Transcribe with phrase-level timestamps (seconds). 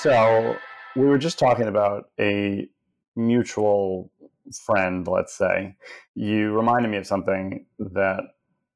[0.00, 0.56] So
[0.94, 2.68] we were just talking about a
[3.16, 4.12] mutual
[4.64, 5.74] friend, let's say.
[6.14, 8.20] You reminded me of something that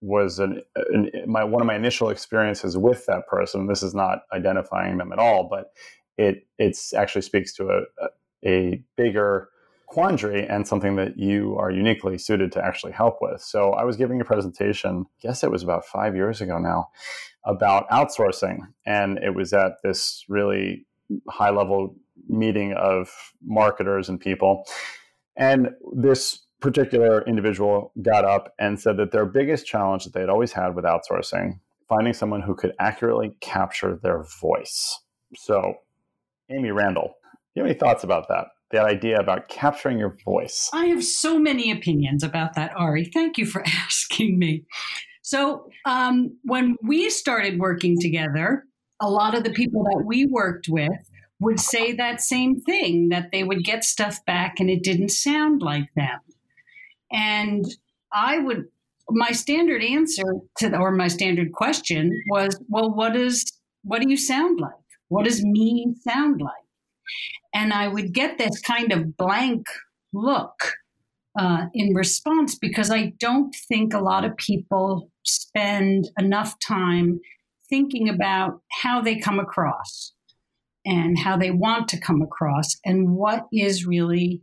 [0.01, 3.69] was an, an, my one of my initial experiences with that person.
[3.69, 5.71] This is not identifying them at all, but
[6.19, 8.09] it it's actually speaks to a,
[8.45, 9.49] a bigger
[9.87, 13.41] quandary and something that you are uniquely suited to actually help with.
[13.41, 16.89] So I was giving a presentation, I guess it was about five years ago now,
[17.45, 20.85] about outsourcing, and it was at this really
[21.29, 21.97] high level
[22.29, 23.11] meeting of
[23.43, 24.65] marketers and people,
[25.37, 30.29] and this particular individual got up and said that their biggest challenge that they had
[30.29, 34.99] always had with outsourcing finding someone who could accurately capture their voice.
[35.35, 35.75] So
[36.49, 37.17] amy randall
[37.55, 38.47] do you have any thoughts about that?
[38.71, 40.71] That idea about capturing your voice.
[40.73, 43.05] I have so many opinions about that ari.
[43.05, 44.65] Thank you for asking me.
[45.21, 48.65] So um, when we started working together
[49.03, 50.91] a lot of the people that we worked with
[51.41, 55.61] would say that same thing that they would get stuff back and it didn't sound
[55.61, 56.21] like them
[57.13, 57.67] and
[58.13, 58.65] I would,
[59.11, 60.23] my standard answer
[60.59, 63.45] to, the, or my standard question was, well, what is,
[63.85, 64.73] what do you sound like?
[65.09, 66.53] What does me sound like?
[67.55, 69.67] And I would get this kind of blank
[70.15, 70.75] look
[71.39, 77.21] uh, in response because I don't think a lot of people spend enough time
[77.73, 80.13] thinking about how they come across
[80.85, 84.43] and how they want to come across and what is really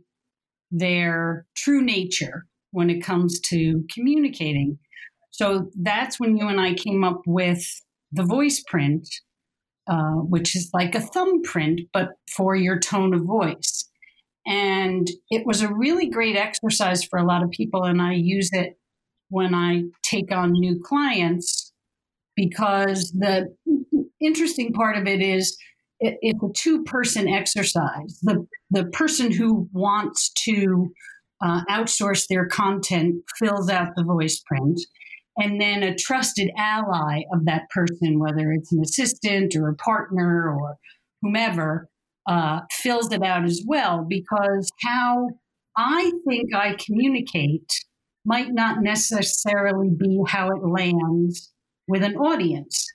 [0.72, 4.76] their true nature when it comes to communicating.
[5.30, 7.64] So that's when you and I came up with
[8.10, 9.08] the voice print,
[9.88, 13.88] uh, which is like a thumbprint, but for your tone of voice.
[14.44, 17.84] And it was a really great exercise for a lot of people.
[17.84, 18.76] And I use it
[19.28, 21.59] when I take on new clients
[22.40, 23.54] because the
[24.20, 25.56] interesting part of it is
[26.00, 28.18] it, it's a two person exercise.
[28.22, 30.90] The, the person who wants to
[31.42, 34.80] uh, outsource their content fills out the voice print.
[35.36, 40.50] And then a trusted ally of that person, whether it's an assistant or a partner
[40.50, 40.76] or
[41.22, 41.88] whomever,
[42.26, 45.28] uh, fills it out as well because how
[45.76, 47.70] I think I communicate
[48.24, 51.50] might not necessarily be how it lands
[51.90, 52.86] with an audience.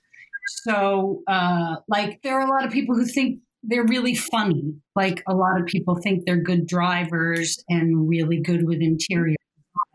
[0.63, 4.75] So, uh, like, there are a lot of people who think they're really funny.
[4.95, 9.35] Like a lot of people think they're good drivers and really good with interior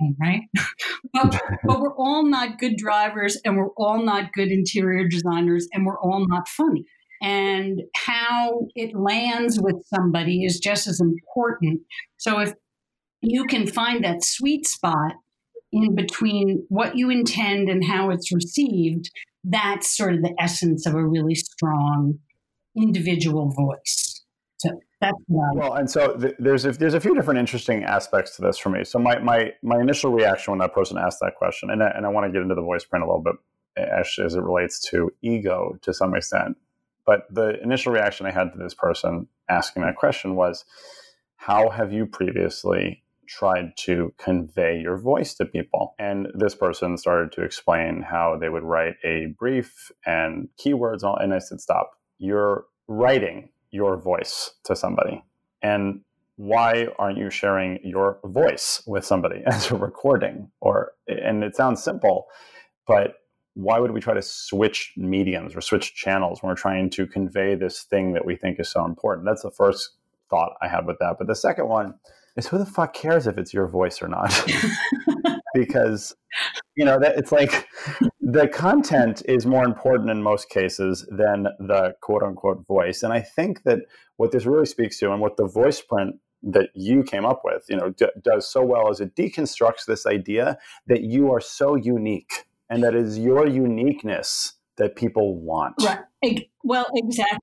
[0.00, 0.42] design, right?
[1.12, 5.86] but, but we're all not good drivers and we're all not good interior designers and
[5.86, 6.84] we're all not funny.
[7.22, 11.80] And how it lands with somebody is just as important.
[12.16, 12.54] So if
[13.20, 15.12] you can find that sweet spot
[15.72, 19.10] in between what you intend and how it's received,
[19.44, 22.18] that's sort of the essence of a really strong
[22.76, 24.22] individual voice.
[24.58, 28.42] So that's well, and so th- there's a, there's a few different interesting aspects to
[28.42, 28.84] this for me.
[28.84, 32.04] So my my my initial reaction when that person asked that question, and I, and
[32.04, 33.36] I want to get into the voice print a little bit
[33.78, 36.58] eh, as, as it relates to ego to some extent.
[37.06, 40.66] But the initial reaction I had to this person asking that question was,
[41.36, 43.02] "How have you previously
[43.38, 45.94] tried to convey your voice to people.
[45.98, 51.16] And this person started to explain how they would write a brief and keywords, and,
[51.22, 55.24] and I said, stop you're writing your voice to somebody.
[55.62, 56.02] And
[56.36, 60.50] why aren't you sharing your voice with somebody as a recording?
[60.60, 62.26] Or and it sounds simple,
[62.86, 63.14] but
[63.54, 67.56] why would we try to switch mediums or switch channels when we're trying to convey
[67.56, 69.26] this thing that we think is so important?
[69.26, 69.90] That's the first
[70.28, 71.16] thought I had with that.
[71.18, 71.94] But the second one
[72.36, 74.32] is who the fuck cares if it's your voice or not?
[75.54, 76.14] because
[76.76, 77.68] you know that it's like
[78.20, 83.02] the content is more important in most cases than the quote unquote voice.
[83.02, 83.80] And i think that
[84.16, 87.64] what this really speaks to and what the voice print that you came up with
[87.68, 91.74] you know d- does so well is it deconstructs this idea that you are so
[91.74, 95.74] unique and that is your uniqueness that people want.
[95.82, 96.48] Right.
[96.62, 97.38] Well exactly.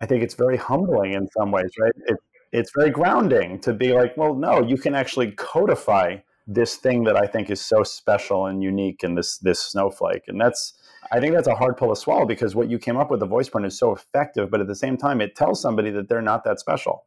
[0.00, 1.92] I think it's very humbling in some ways right?
[2.06, 2.16] It,
[2.56, 6.16] it's very grounding to be like well no you can actually codify
[6.46, 10.28] this thing that I think is so special and unique in this this snowflake.
[10.28, 10.74] And that's
[11.10, 13.26] I think that's a hard pill to swallow because what you came up with the
[13.26, 16.22] voice print is so effective, but at the same time it tells somebody that they're
[16.22, 17.04] not that special.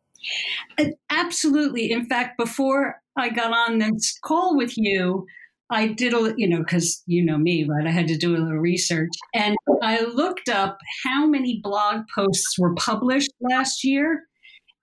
[0.78, 1.92] Uh, absolutely.
[1.92, 5.26] In fact, before I got on this call with you,
[5.70, 7.88] I did a, you know, because you know me, right?
[7.88, 9.12] I had to do a little research.
[9.34, 14.24] And I looked up how many blog posts were published last year,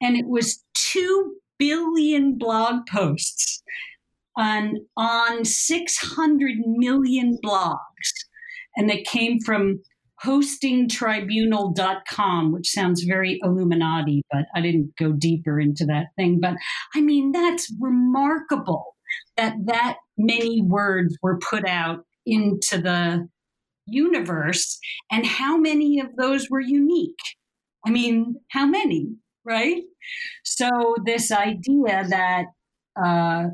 [0.01, 3.63] and it was 2 billion blog posts
[4.37, 7.79] on on 600 million blogs
[8.77, 9.81] and they came from
[10.25, 16.41] hostingtribunal.com, which sounds very Illuminati, but I didn't go deeper into that thing.
[16.41, 16.55] But
[16.95, 18.97] I mean, that's remarkable
[19.37, 23.29] that that many words were put out into the
[23.87, 24.79] universe
[25.11, 27.19] and how many of those were unique.
[27.87, 29.11] I mean, how many,
[29.47, 29.83] right?
[30.45, 32.47] So, this idea that
[33.01, 33.49] uh,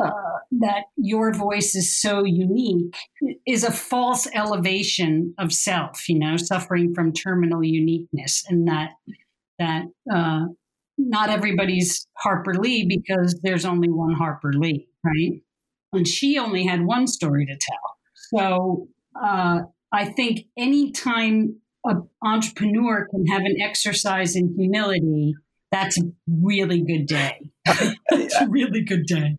[0.00, 0.10] uh,
[0.52, 2.96] that your voice is so unique
[3.46, 8.92] is a false elevation of self you know suffering from terminal uniqueness and that
[9.58, 10.46] that uh,
[10.96, 15.42] not everybody's harper lee because there's only one harper lee right
[15.92, 18.88] and she only had one story to tell so
[19.22, 19.60] uh,
[19.92, 21.54] i think anytime
[21.84, 25.34] an entrepreneur can have an exercise in humility
[25.70, 27.40] that's a really good day
[28.10, 29.36] it's a really good day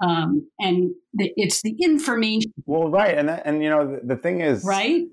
[0.00, 2.52] um, and the, it's the information.
[2.66, 5.04] Well, right, and that, and you know the, the thing is, right.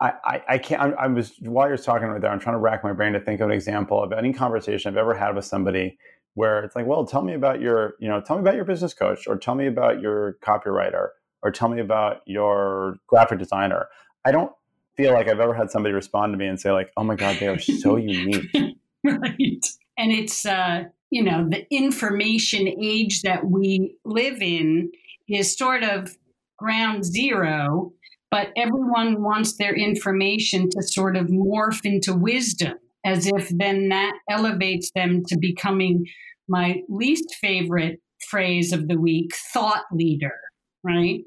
[0.00, 0.80] I, I, I can't.
[0.80, 2.30] I, I, was while you're talking right there.
[2.30, 4.98] I'm trying to rack my brain to think of an example of any conversation I've
[4.98, 5.98] ever had with somebody
[6.34, 8.94] where it's like, well, tell me about your, you know, tell me about your business
[8.94, 11.08] coach, or tell me about your copywriter,
[11.42, 13.88] or tell me about your graphic designer.
[14.24, 14.52] I don't
[14.98, 17.36] feel like I've ever had somebody respond to me and say like, oh my god,
[17.38, 18.50] they are so unique.
[19.04, 19.66] right,
[19.96, 24.90] and it's uh, you know, the information age that we live in
[25.28, 26.16] is sort of
[26.58, 27.92] ground zero,
[28.30, 32.74] but everyone wants their information to sort of morph into wisdom,
[33.06, 36.04] as if then that elevates them to becoming
[36.48, 40.34] my least favorite phrase of the week thought leader,
[40.82, 41.20] right?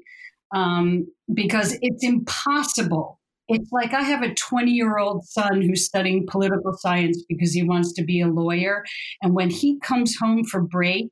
[0.54, 3.18] Um, because it's impossible
[3.54, 7.62] it's like I have a 20 year old son who's studying political science because he
[7.62, 8.84] wants to be a lawyer.
[9.22, 11.10] And when he comes home for break,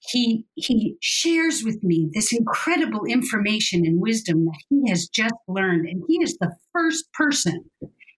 [0.00, 5.86] he he shares with me this incredible information and wisdom that he has just learned
[5.88, 7.64] and he is the first person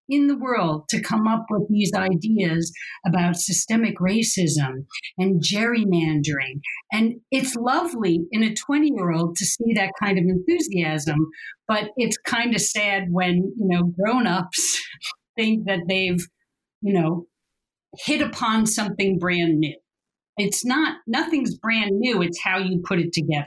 [0.09, 2.73] in the world to come up with these ideas
[3.07, 4.85] about systemic racism
[5.19, 6.61] and gerrymandering.
[6.93, 11.19] And it's lovely in a 20 year old to see that kind of enthusiasm,
[11.69, 14.81] but it's kind of sad when, you know, grown ups
[15.37, 16.27] think that they've,
[16.81, 17.27] you know,
[17.99, 19.77] hit upon something brand new.
[20.37, 23.47] It's not, nothing's brand new, it's how you put it together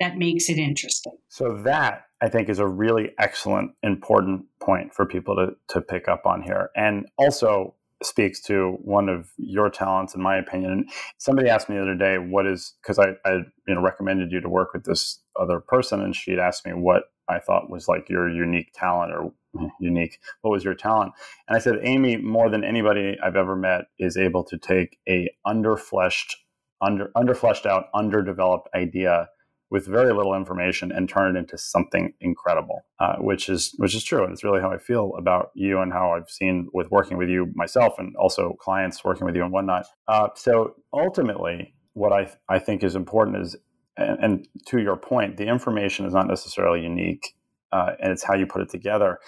[0.00, 1.16] that makes it interesting.
[1.28, 6.08] So that I think is a really excellent, important point for people to to pick
[6.08, 10.72] up on here, and also speaks to one of your talents, in my opinion.
[10.72, 13.32] And somebody asked me the other day, "What is?" Because I, I
[13.66, 17.04] you know recommended you to work with this other person, and she'd asked me what
[17.28, 19.32] I thought was like your unique talent or
[19.80, 20.18] unique.
[20.42, 21.12] What was your talent?
[21.48, 25.28] And I said, Amy, more than anybody I've ever met, is able to take a
[25.46, 26.34] underfleshed,
[26.80, 29.28] under underfleshed out, underdeveloped idea
[29.70, 34.02] with very little information and turn it into something incredible, uh, which is which is
[34.02, 37.16] true, and it's really how I feel about you and how I've seen with working
[37.16, 39.86] with you myself, and also clients working with you and whatnot.
[40.08, 43.56] Uh, so ultimately, what I I think is important is,
[43.96, 47.34] and, and, to your point, the information is not necessarily unique,
[47.72, 49.18] uh, and it's how you put it together.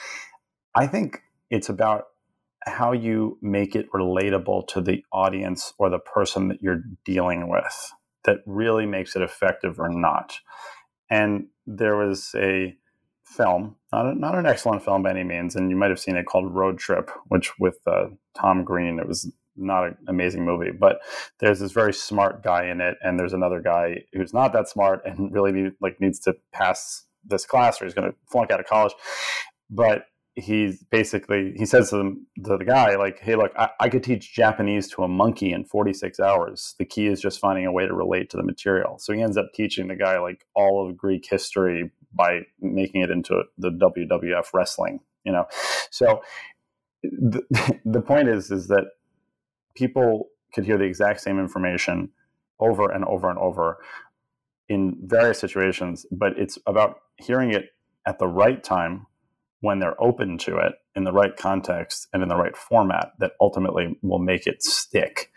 [0.74, 2.06] I think it's about
[2.66, 7.92] how you make it relatable to the audience or the person that you're dealing with
[8.24, 10.34] that really makes it effective or not.
[11.10, 12.76] And there was a
[13.24, 16.16] film, not, a, not an excellent film by any means, and you might have seen
[16.16, 18.06] it called Road Trip, which with uh,
[18.37, 21.00] Tom Green, it was not an amazing movie, but
[21.40, 25.02] there's this very smart guy in it, and there's another guy who's not that smart
[25.04, 28.61] and really need, like needs to pass this class or he's going to flunk out
[28.61, 28.94] of college.
[29.70, 34.02] But he's basically he says to, to the guy like hey look I, I, could
[34.02, 36.74] teach japanese to a monkey in 46 hours.
[36.78, 38.98] The key is just finding a way to relate to the material.
[38.98, 43.10] So he ends up teaching the guy like all of greek history by making it
[43.10, 45.46] into the wwf wrestling you know?
[45.90, 46.22] So
[47.02, 47.42] the,
[47.84, 48.84] the point is is that
[49.74, 52.10] people could hear the exact same information
[52.60, 53.78] over and over and over
[54.68, 57.70] in various situations but it's about hearing it
[58.06, 59.06] at the right time
[59.62, 63.33] when they're open to it in the right context and in the right format that
[63.40, 65.31] ultimately will make it stick.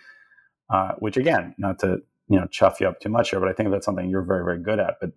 [0.70, 3.54] Uh, which again, not to you know chuff you up too much here, but I
[3.54, 4.96] think that's something you're very very good at.
[5.00, 5.12] But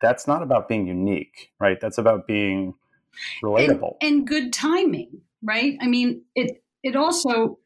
[0.00, 1.78] that's not about being unique, right?
[1.80, 2.74] That's about being
[3.42, 5.76] relatable and, and good timing, right?
[5.80, 7.58] I mean, it it also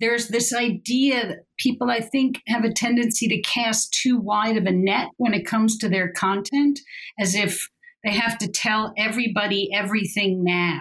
[0.00, 4.64] there's this idea that people I think have a tendency to cast too wide of
[4.64, 6.80] a net when it comes to their content,
[7.18, 7.68] as if
[8.06, 10.80] they have to tell everybody everything now.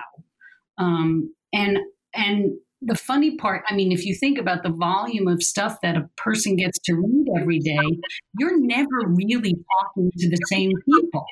[0.78, 1.80] Um, and
[2.14, 2.52] and
[2.82, 6.08] the funny part, I mean, if you think about the volume of stuff that a
[6.18, 8.00] person gets to read every day,
[8.38, 11.26] you're never really talking to the same people.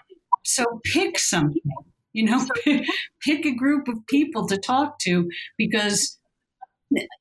[0.43, 1.61] So pick something,
[2.13, 2.47] You know,
[3.21, 6.17] pick a group of people to talk to because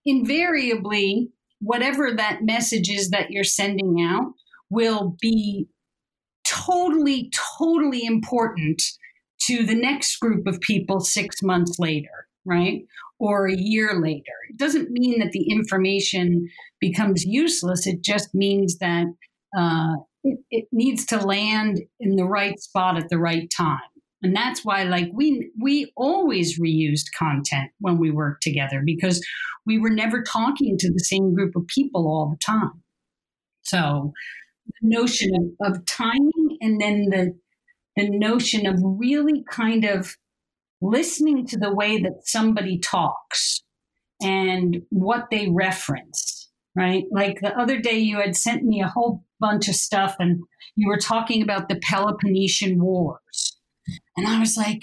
[0.07, 1.29] invariably,
[1.61, 4.33] whatever that message is that you're sending out
[4.71, 5.69] will be
[6.45, 8.83] totally, totally important
[9.47, 12.83] to the next group of people six months later, right?
[13.19, 14.33] Or a year later.
[14.51, 16.49] It doesn't mean that the information
[16.81, 17.87] becomes useless.
[17.87, 19.07] It just means that
[19.57, 19.95] uh,
[20.25, 23.81] it, it needs to land in the right spot at the right time.
[24.25, 29.25] And that's why, like, we we always reused content when we worked together because
[29.67, 32.85] we were never talking to the same group of people all the time.
[33.63, 34.13] So
[34.83, 37.35] notion of, of timing and then the
[37.97, 40.17] the notion of really kind of
[40.81, 43.63] listening to the way that somebody talks
[44.23, 47.05] and what they reference, right?
[47.11, 50.41] Like the other day, you had sent me a whole bunch of stuff and
[50.77, 53.59] you were talking about the Peloponnesian Wars.
[54.17, 54.81] And I was like,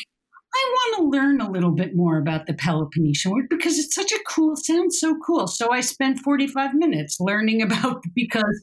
[0.53, 4.11] I want to learn a little bit more about the Peloponnesian War because it's such
[4.11, 5.47] a cool, sounds so cool.
[5.47, 8.61] So I spent 45 minutes learning about because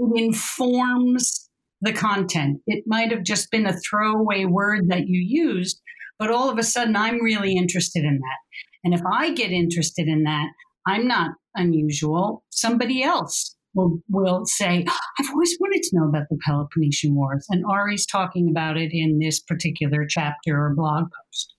[0.00, 1.48] it informs
[1.80, 2.60] the content.
[2.66, 5.80] It might have just been a throwaway word that you used,
[6.18, 8.38] but all of a sudden I'm really interested in that.
[8.84, 10.48] And if I get interested in that,
[10.86, 12.44] I'm not unusual.
[12.50, 14.84] Somebody else will, will say,
[15.18, 17.46] I've always wanted to know about the Peloponnesian Wars.
[17.50, 21.54] And Ari's talking about it in this particular chapter or blog post.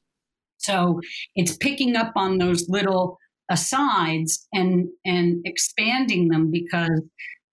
[0.57, 1.01] So
[1.35, 3.17] it's picking up on those little
[3.49, 7.01] asides and, and expanding them because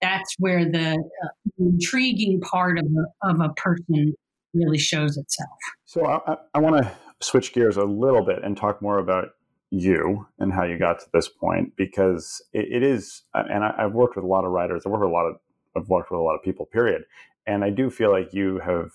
[0.01, 1.27] that's where the uh,
[1.57, 4.13] intriguing part of a, of a person
[4.53, 5.57] really shows itself.
[5.85, 6.91] So I, I want to
[7.21, 9.29] switch gears a little bit and talk more about
[9.71, 13.93] you and how you got to this point because it, it is and I, have
[13.93, 15.35] worked with a lot of writers i've worked with a lot of
[15.75, 17.03] i've worked with a lot of people period
[17.45, 18.89] and i do feel like you have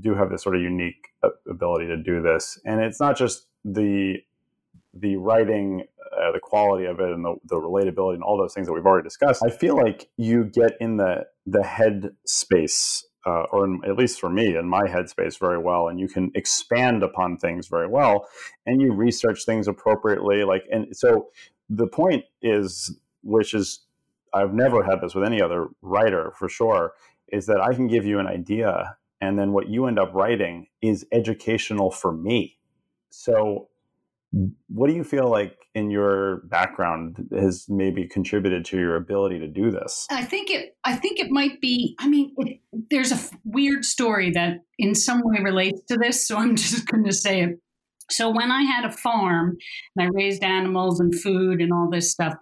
[0.00, 1.10] do have this sort of unique
[1.48, 4.16] ability to do this and it's not just the
[4.94, 5.84] the writing
[6.16, 8.86] uh, the quality of it and the, the relatability and all those things that we've
[8.86, 13.80] already discussed i feel like you get in the the head space uh, or in,
[13.84, 17.66] at least for me in my headspace very well and you can expand upon things
[17.68, 18.26] very well
[18.66, 21.28] and you research things appropriately like and so
[21.68, 23.80] the point is which is
[24.32, 26.92] i've never had this with any other writer for sure
[27.28, 30.68] is that i can give you an idea and then what you end up writing
[30.82, 32.58] is educational for me.
[33.10, 33.68] So
[34.68, 39.48] what do you feel like in your background has maybe contributed to your ability to
[39.48, 40.06] do this?
[40.10, 40.76] I think it.
[40.84, 41.96] I think it might be.
[41.98, 46.36] I mean, it, there's a weird story that in some way relates to this, so
[46.36, 47.60] I'm just going to say it.
[48.10, 49.56] So when I had a farm
[49.96, 52.34] and I raised animals and food and all this stuff,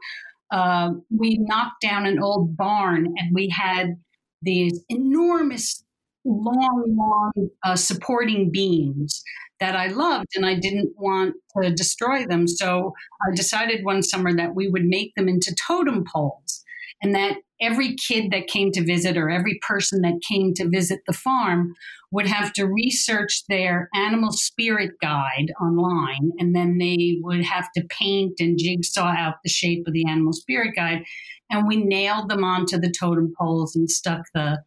[0.53, 3.97] uh, we knocked down an old barn and we had
[4.43, 5.84] these enormous
[6.25, 9.23] long, long uh, supporting beams
[9.61, 12.49] that I loved and I didn't want to destroy them.
[12.49, 12.93] So
[13.27, 16.65] I decided one summer that we would make them into totem poles
[17.03, 21.01] and that every kid that came to visit or every person that came to visit
[21.07, 21.75] the farm
[22.11, 27.85] would have to research their animal spirit guide online and then they would have to
[27.89, 31.05] paint and jigsaw out the shape of the animal spirit guide
[31.51, 34.59] and we nailed them onto the totem poles and stuck the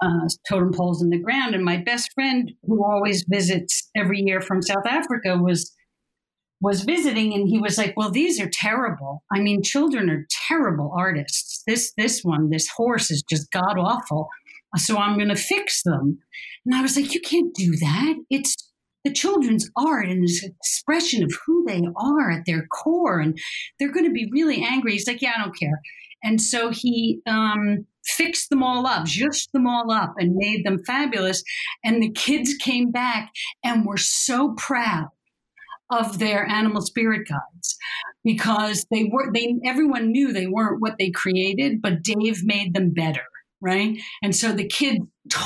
[0.00, 1.54] uh, totem poles in the ground.
[1.54, 5.72] And my best friend, who always visits every year from South Africa, was
[6.60, 9.22] was visiting, and he was like, "Well, these are terrible.
[9.32, 11.62] I mean, children are terrible artists.
[11.66, 14.28] This this one, this horse is just god awful.
[14.76, 16.18] So I'm going to fix them."
[16.64, 18.14] And I was like, "You can't do that.
[18.30, 18.56] It's
[19.04, 23.38] the children's art and this expression of who they are at their core, and
[23.78, 25.80] they're going to be really angry." He's like, "Yeah, I don't care."
[26.22, 30.82] And so he um, fixed them all up, just them all up, and made them
[30.84, 31.42] fabulous.
[31.84, 33.30] And the kids came back
[33.64, 35.08] and were so proud
[35.90, 37.76] of their animal spirit guides
[38.24, 42.90] because they were they everyone knew they weren't what they created but dave made them
[42.90, 43.22] better
[43.60, 44.98] right and so the kids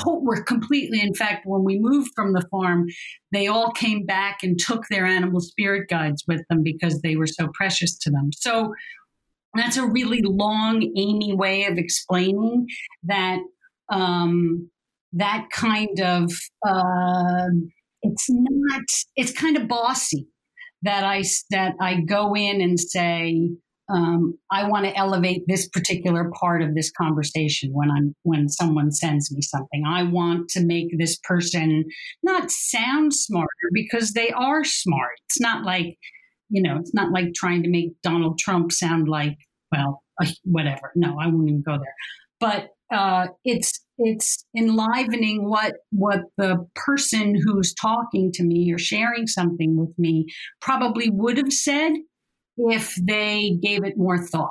[0.05, 2.87] were completely in fact when we moved from the farm
[3.31, 7.27] they all came back and took their animal spirit guides with them because they were
[7.27, 8.73] so precious to them so
[9.55, 12.67] that's a really long, Amy way of explaining
[13.03, 13.39] that
[13.91, 14.69] um,
[15.13, 16.31] that kind of
[16.65, 17.47] uh,
[18.01, 18.81] it's not
[19.15, 20.27] it's kind of bossy
[20.83, 23.49] that I that I go in and say
[23.89, 28.91] um, I want to elevate this particular part of this conversation when I'm when someone
[28.91, 29.83] sends me something.
[29.85, 31.85] I want to make this person
[32.23, 35.19] not sound smarter because they are smart.
[35.27, 35.97] It's not like
[36.51, 39.37] you know, it's not like trying to make Donald Trump sound like,
[39.71, 40.03] well,
[40.43, 40.91] whatever.
[40.95, 41.95] No, I won't even go there.
[42.39, 49.27] But uh, it's it's enlivening what what the person who's talking to me or sharing
[49.27, 50.25] something with me
[50.59, 51.93] probably would have said
[52.57, 54.49] if they gave it more thought.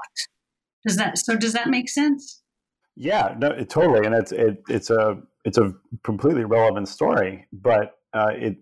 [0.86, 1.36] Does that so?
[1.36, 2.42] Does that make sense?
[2.96, 7.98] Yeah, no, it, totally, and it's it, it's a it's a completely relevant story, but
[8.14, 8.56] uh, it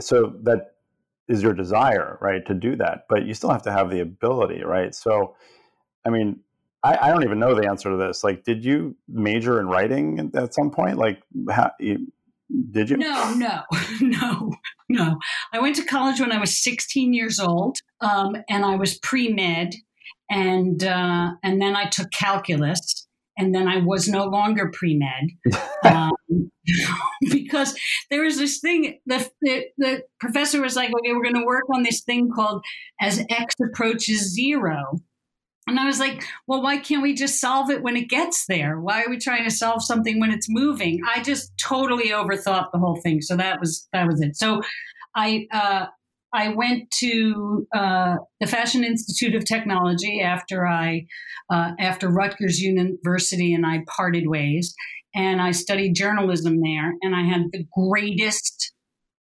[0.00, 0.74] so that
[1.28, 4.62] is your desire, right, to do that, but you still have to have the ability,
[4.64, 4.94] right?
[4.94, 5.36] So,
[6.06, 6.40] I mean,
[6.82, 8.24] I, I don't even know the answer to this.
[8.24, 10.96] Like, did you major in writing at some point?
[10.96, 12.10] Like, how, you,
[12.70, 12.96] did you?
[12.96, 13.62] No, no,
[14.00, 14.52] no,
[14.88, 15.18] no.
[15.52, 19.28] I went to college when I was 16 years old, um, and I was pre
[19.28, 19.74] med,
[20.30, 22.97] and uh, and then I took calculus,
[23.38, 25.30] and then I was no longer pre med
[25.84, 26.12] um,
[27.30, 27.74] because
[28.10, 28.98] there was this thing.
[29.06, 32.62] The, the, the professor was like, "Okay, we're going to work on this thing called
[33.00, 35.00] as x approaches zero.
[35.66, 38.80] And I was like, well, why can't we just solve it when it gets there?
[38.80, 41.00] Why are we trying to solve something when it's moving?
[41.06, 43.20] I just totally overthought the whole thing.
[43.20, 44.34] So that was that was it.
[44.34, 44.62] So
[45.14, 45.86] I uh,
[46.32, 51.06] I went to uh, the Fashion Institute of Technology after I
[51.50, 54.74] uh, after Rutgers University and I parted ways,
[55.14, 56.92] and I studied journalism there.
[57.02, 58.72] And I had the greatest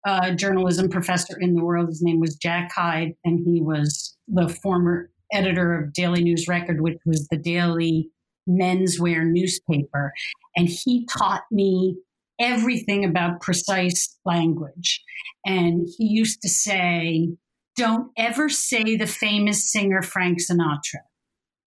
[0.05, 1.87] uh, journalism professor in the world.
[1.87, 6.81] His name was Jack Hyde, and he was the former editor of Daily News Record,
[6.81, 8.09] which was the daily
[8.47, 10.13] menswear newspaper.
[10.55, 11.97] And he taught me
[12.39, 15.01] everything about precise language.
[15.45, 17.29] And he used to say,
[17.77, 21.01] don't ever say the famous singer Frank Sinatra.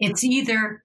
[0.00, 0.84] It's either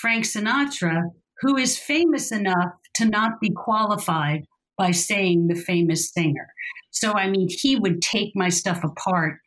[0.00, 4.44] Frank Sinatra, who is famous enough to not be qualified
[4.78, 6.48] by saying the famous singer.
[6.90, 9.38] So, I mean, he would take my stuff apart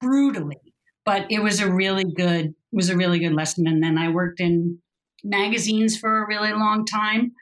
[0.00, 0.74] brutally
[1.04, 3.66] but it was a really good was a really good lesson.
[3.66, 4.78] And then I worked in
[5.22, 7.32] magazines for a really long time,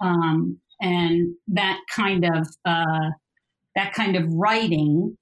[0.00, 3.10] um, and that kind of uh,
[3.74, 5.16] that kind of writing,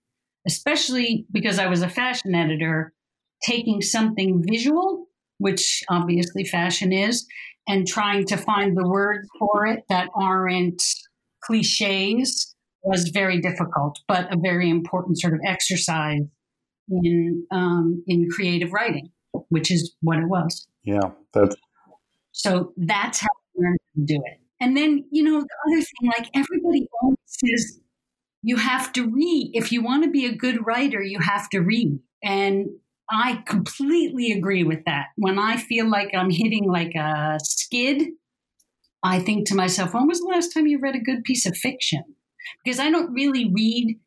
[0.46, 2.92] especially because I was a fashion editor,
[3.44, 5.06] taking something visual,
[5.38, 7.26] which obviously fashion is,
[7.68, 10.82] and trying to find the words for it that aren't
[11.42, 16.22] cliches was very difficult, but a very important sort of exercise
[16.88, 19.10] in um, in creative writing,
[19.48, 20.66] which is what it was.
[20.84, 21.56] Yeah, that's
[22.32, 24.40] so that's how I learned to do it.
[24.60, 27.80] And then you know the other thing, like everybody always says,
[28.42, 31.02] you have to read if you want to be a good writer.
[31.02, 32.66] You have to read, and
[33.10, 35.06] I completely agree with that.
[35.16, 38.08] When I feel like I'm hitting like a skid,
[39.02, 41.56] I think to myself, when was the last time you read a good piece of
[41.56, 42.02] fiction?
[42.64, 43.98] Because I don't really read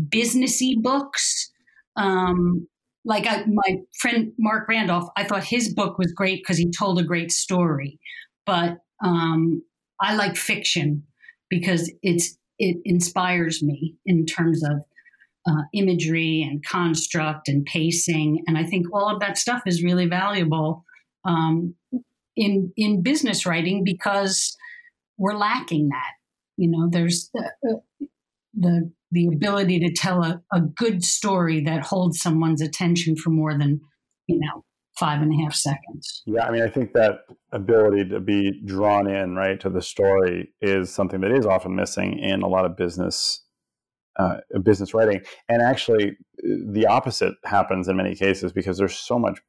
[0.00, 1.50] businessy books.
[1.96, 2.68] Um,
[3.04, 6.98] like I, my friend Mark Randolph, I thought his book was great because he told
[6.98, 7.98] a great story.
[8.44, 9.62] But um,
[10.00, 11.04] I like fiction
[11.50, 14.82] because it's it inspires me in terms of
[15.48, 20.06] uh, imagery and construct and pacing, and I think all of that stuff is really
[20.06, 20.84] valuable
[21.24, 21.74] um,
[22.36, 24.56] in in business writing because
[25.18, 26.12] we're lacking that.
[26.56, 28.06] You know, there's the, uh,
[28.54, 33.56] the the ability to tell a, a good story that holds someone's attention for more
[33.56, 33.80] than
[34.26, 34.64] you know
[34.98, 36.22] five and a half seconds.
[36.26, 37.20] Yeah i mean i think that
[37.52, 42.18] ability to be drawn in right to the story is something that is often missing
[42.18, 43.42] in a lot of business
[44.18, 45.20] uh, business writing.
[45.48, 49.40] And actually the opposite happens in many cases because there's so much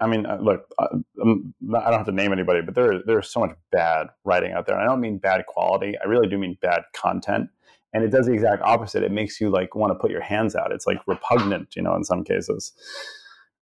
[0.00, 3.40] I mean, uh, look, uh, I don't have to name anybody, but there there's so
[3.40, 4.74] much bad writing out there.
[4.74, 5.94] And I don't mean bad quality.
[6.02, 7.50] I really do mean bad content.
[7.92, 9.02] And it does the exact opposite.
[9.02, 10.72] It makes you like want to put your hands out.
[10.72, 12.72] It's like repugnant you know in some cases.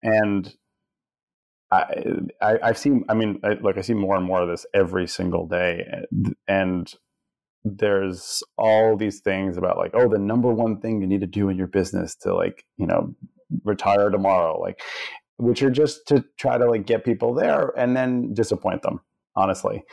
[0.01, 0.51] And
[1.71, 1.86] I,
[2.41, 5.08] I have seen I mean I, look I see more and more of this every
[5.08, 5.86] single day
[6.47, 6.91] and
[7.63, 11.49] there's all these things about like oh the number one thing you need to do
[11.49, 13.13] in your business to like you know
[13.63, 14.82] retire tomorrow like
[15.38, 18.99] which are just to try to like get people there and then disappoint them
[19.36, 19.84] honestly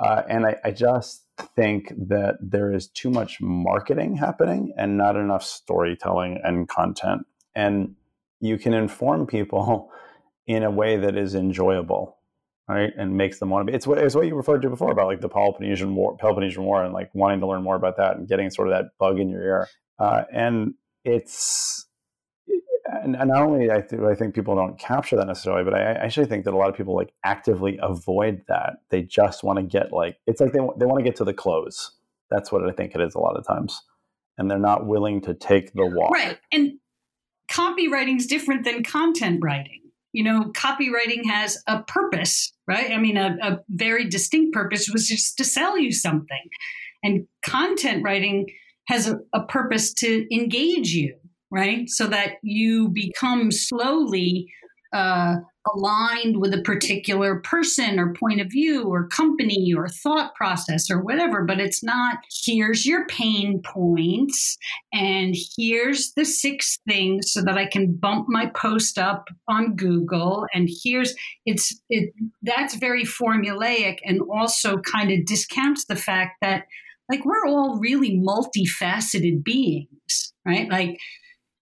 [0.00, 5.16] uh, and I, I just think that there is too much marketing happening and not
[5.16, 7.26] enough storytelling and content.
[7.54, 7.96] And
[8.40, 9.90] you can inform people
[10.50, 12.18] in a way that is enjoyable,
[12.68, 12.92] right?
[12.98, 13.76] And makes them want to be.
[13.76, 16.84] It's what, it's what you referred to before about like the Peloponnesian War, Peloponnesian War,
[16.84, 19.28] and like wanting to learn more about that and getting sort of that bug in
[19.28, 19.68] your ear.
[20.00, 21.86] Uh, and it's
[22.86, 25.82] and, and not only I, th- I think people don't capture that necessarily, but I,
[25.82, 28.78] I, actually think that a lot of people like actively avoid that.
[28.90, 31.34] They just want to get like it's like they they want to get to the
[31.34, 31.92] close.
[32.28, 33.80] That's what I think it is a lot of times,
[34.36, 36.10] and they're not willing to take the walk.
[36.12, 36.72] Right, and
[37.48, 39.80] copywriting is different than content writing.
[40.12, 42.90] You know, copywriting has a purpose, right?
[42.90, 46.42] I mean, a, a very distinct purpose was just to sell you something.
[47.02, 48.46] And content writing
[48.88, 51.16] has a, a purpose to engage you,
[51.50, 51.88] right?
[51.88, 54.52] So that you become slowly
[54.92, 60.90] uh, aligned with a particular person or point of view or company or thought process
[60.90, 61.44] or whatever.
[61.44, 64.56] But it's not, here's your pain points
[64.92, 70.46] and here's the six things so that I can bump my post up on Google.
[70.54, 76.64] And here's, it's, it, that's very formulaic and also kind of discounts the fact that
[77.10, 80.70] like we're all really multifaceted beings, right?
[80.70, 80.98] Like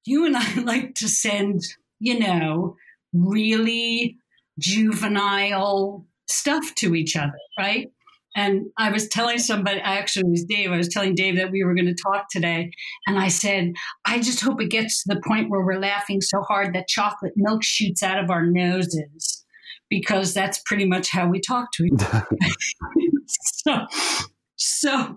[0.04, 1.62] you and I like to send,
[1.98, 2.76] you know,
[3.12, 4.16] really
[4.58, 7.88] juvenile stuff to each other, right?
[8.36, 11.64] And I was telling somebody, actually, it was Dave, I was telling Dave that we
[11.64, 12.70] were going to talk today.
[13.06, 13.72] And I said,
[14.04, 17.32] I just hope it gets to the point where we're laughing so hard that chocolate
[17.36, 19.44] milk shoots out of our noses,
[19.88, 22.28] because that's pretty much how we talk to each other.
[23.28, 23.86] so,
[24.56, 25.16] so,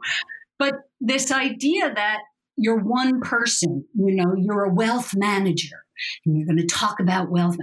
[0.58, 2.20] but this idea that
[2.58, 5.84] you're one person, you know, you're a wealth manager
[6.26, 7.58] and you're going to talk about wealth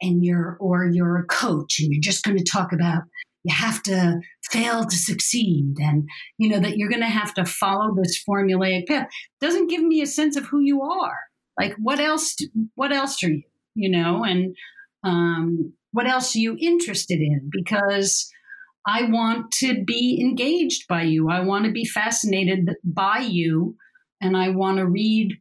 [0.00, 3.02] and you're, or you're a coach and you're just going to talk about
[3.44, 7.44] you have to fail to succeed and you know that you're going to have to
[7.44, 9.08] follow this formulaic path.
[9.40, 11.18] Doesn't give me a sense of who you are.
[11.58, 12.36] Like what else
[12.74, 13.42] what else are you
[13.74, 14.56] you know and
[15.04, 17.50] um, what else are you interested in?
[17.52, 18.30] Because
[18.86, 21.30] i want to be engaged by you.
[21.30, 23.76] I want to be fascinated by you
[24.20, 25.32] and i want to read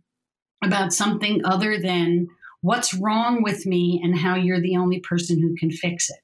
[0.63, 2.27] about something other than
[2.63, 6.19] what's wrong with me and how you're the only person who can fix it.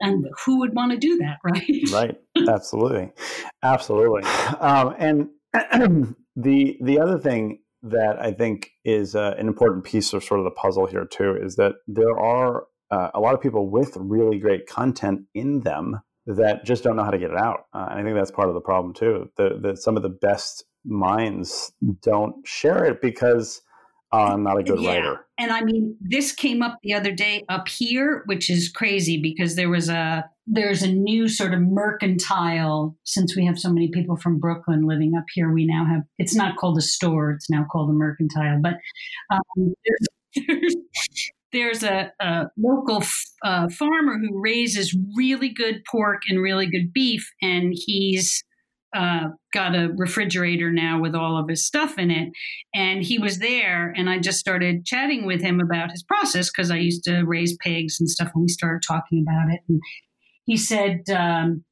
[0.00, 1.90] And who would want to do that, right?
[1.90, 2.48] right.
[2.48, 3.10] Absolutely.
[3.62, 4.22] Absolutely.
[4.60, 5.28] Um, and
[6.36, 10.44] the the other thing that I think is uh, an important piece of sort of
[10.44, 14.38] the puzzle here too is that there are uh, a lot of people with really
[14.38, 17.66] great content in them that just don't know how to get it out.
[17.72, 19.30] Uh, and I think that's part of the problem too.
[19.36, 23.62] That some of the best minds don't share it because
[24.14, 24.94] I'm not a good yeah.
[24.94, 25.26] writer.
[25.38, 29.56] And I mean, this came up the other day up here, which is crazy because
[29.56, 34.16] there was a there's a new sort of mercantile since we have so many people
[34.16, 35.50] from Brooklyn living up here.
[35.52, 38.60] We now have it's not called a store; it's now called a mercantile.
[38.60, 38.74] But
[39.30, 40.76] um, there's, there's,
[41.52, 46.92] there's a, a local f- uh, farmer who raises really good pork and really good
[46.92, 48.42] beef, and he's
[48.94, 52.30] uh, got a refrigerator now with all of his stuff in it.
[52.74, 56.70] And he was there, and I just started chatting with him about his process because
[56.70, 59.60] I used to raise pigs and stuff, and we started talking about it.
[59.68, 59.80] And
[60.44, 61.64] he said, um,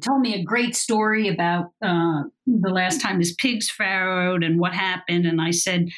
[0.00, 4.74] told me a great story about uh, the last time his pigs farrowed and what
[4.74, 5.26] happened.
[5.26, 5.88] And I said,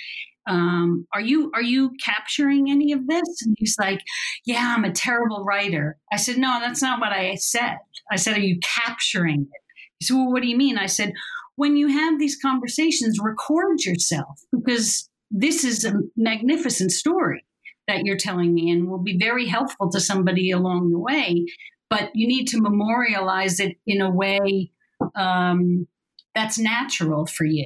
[0.49, 3.43] um, are you are you capturing any of this?
[3.45, 4.01] And he's like,
[4.45, 5.99] Yeah, I'm a terrible writer.
[6.12, 7.79] I said, No, that's not what I said.
[8.12, 9.66] I said, Are you capturing it?
[9.99, 10.79] He said, Well, what do you mean?
[10.79, 11.13] I said,
[11.57, 17.45] When you have these conversations, record yourself because this is a magnificent story
[17.89, 21.47] that you're telling me and will be very helpful to somebody along the way.
[21.89, 24.71] But you need to memorialize it in a way
[25.15, 25.87] um,
[26.35, 27.65] that's natural for you.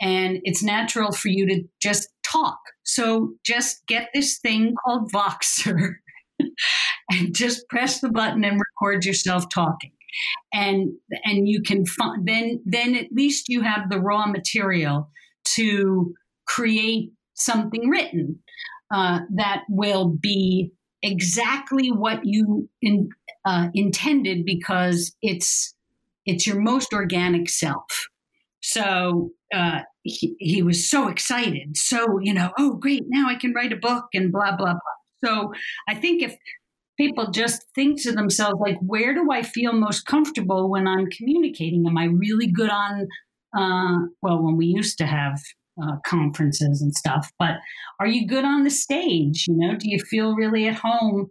[0.00, 2.58] And it's natural for you to just talk.
[2.84, 5.96] So just get this thing called Voxer
[7.10, 9.92] and just press the button and record yourself talking
[10.52, 10.92] and
[11.24, 15.08] and you can find then then at least you have the raw material
[15.44, 16.12] to
[16.46, 18.38] create something written
[18.92, 23.08] uh, that will be exactly what you in,
[23.44, 25.74] uh, intended because it's
[26.26, 28.08] it's your most organic self.
[28.60, 33.52] So uh, he, he was so excited so you know oh great now i can
[33.52, 34.98] write a book and blah blah blah.
[35.24, 35.52] So
[35.88, 36.36] i think if
[37.00, 41.86] people just think to themselves like where do i feel most comfortable when i'm communicating?
[41.86, 43.08] Am i really good on
[43.56, 45.40] uh, well when we used to have
[45.82, 47.54] uh, conferences and stuff but
[48.00, 49.46] are you good on the stage?
[49.48, 51.28] You know do you feel really at home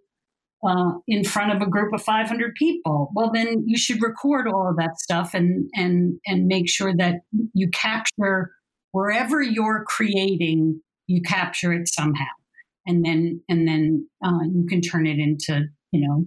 [0.67, 3.11] uh, in front of a group of 500 people?
[3.13, 7.17] Well then you should record all of that stuff and and and make sure that
[7.53, 8.51] you capture
[8.91, 12.38] wherever you're creating you capture it somehow
[12.85, 16.25] and then and then uh, you can turn it into you know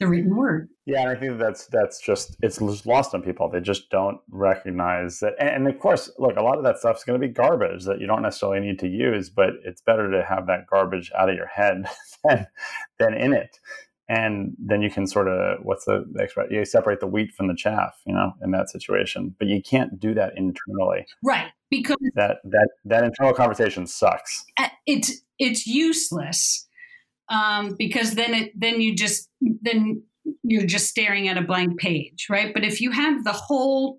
[0.00, 0.68] the written word.
[0.86, 3.48] Yeah, and I think that's that's just it's lost on people.
[3.48, 5.34] They just don't recognize that.
[5.38, 7.84] And, and of course, look, a lot of that stuff is going to be garbage
[7.84, 9.30] that you don't necessarily need to use.
[9.30, 11.86] But it's better to have that garbage out of your head
[12.24, 12.46] than
[12.98, 13.58] than in it.
[14.06, 16.52] And then you can sort of what's the expression?
[16.52, 19.34] You separate the wheat from the chaff, you know, in that situation.
[19.38, 21.50] But you can't do that internally, right?
[21.70, 24.44] Because that that that internal conversation sucks.
[24.86, 26.66] It's it's useless
[27.28, 30.02] um, because then it then you just then
[30.42, 32.52] you're just staring at a blank page, right?
[32.52, 33.98] But if you have the whole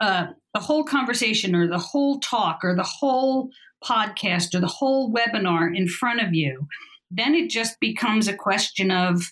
[0.00, 3.50] uh, the whole conversation or the whole talk or the whole
[3.84, 6.66] podcast or the whole webinar in front of you,
[7.10, 9.22] then it just becomes a question of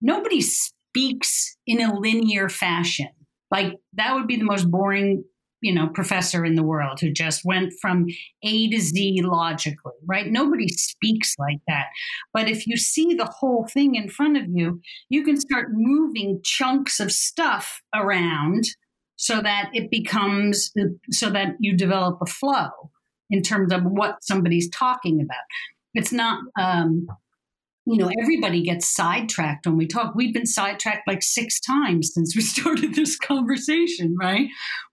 [0.00, 3.08] nobody speaks in a linear fashion.
[3.50, 5.24] Like that would be the most boring
[5.66, 8.06] you know professor in the world who just went from
[8.44, 11.86] a to z logically right nobody speaks like that
[12.32, 16.40] but if you see the whole thing in front of you you can start moving
[16.44, 18.64] chunks of stuff around
[19.16, 20.72] so that it becomes
[21.10, 22.70] so that you develop a flow
[23.28, 25.44] in terms of what somebody's talking about
[25.94, 27.08] it's not um,
[27.88, 30.16] you know, everybody gets sidetracked when we talk.
[30.16, 34.48] We've been sidetracked like six times since we started this conversation, right?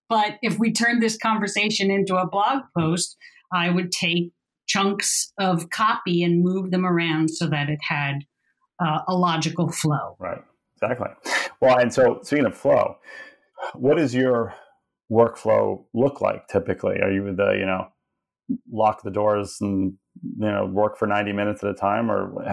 [0.10, 3.18] But if we turned this conversation into a blog post,
[3.52, 4.32] I would take
[4.68, 8.20] chunks of copy and move them around so that it had
[8.84, 10.16] uh, a logical flow.
[10.20, 10.42] Right.
[10.82, 11.10] Exactly.
[11.62, 12.98] Well, and so speaking of flow,
[13.74, 14.54] what does your
[15.12, 17.00] workflow look like typically?
[17.02, 17.88] Are you the, you know,
[18.72, 22.44] lock the doors and, you know, work for 90 minutes at a time or